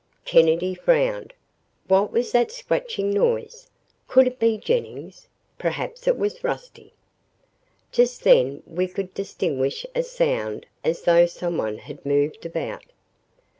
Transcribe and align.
Kennedy 0.25 0.73
frowned. 0.73 1.31
What 1.87 2.11
was 2.11 2.31
that 2.31 2.51
scratching 2.51 3.11
noise? 3.11 3.69
Could 4.07 4.25
it 4.25 4.39
be 4.39 4.57
Jennings? 4.57 5.27
Perhaps 5.59 6.07
it 6.07 6.17
was 6.17 6.43
Rusty. 6.43 6.91
Just 7.91 8.23
then 8.23 8.63
we 8.65 8.87
could 8.87 9.13
distinguish 9.13 9.85
a 9.93 10.01
sound 10.01 10.65
as 10.83 11.03
though 11.03 11.27
someone 11.27 11.77
had 11.77 12.03
moved 12.03 12.47
about. 12.47 12.85